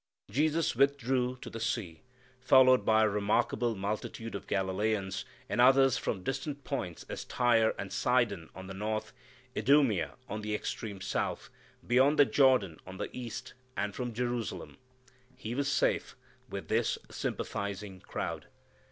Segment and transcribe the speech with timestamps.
[0.31, 2.01] Jesus withdrew to the sea,
[2.39, 7.75] followed by a remarkable multitude of Galileans, and others from such distant points as Tyre
[7.77, 9.13] and Sidon on the north,
[9.55, 11.51] Idumea on the extreme south,
[11.85, 14.77] beyond the Jordan on the east, and from Jerusalem.
[15.37, 16.15] He was safe
[16.49, 18.47] with this sympathizing crowd.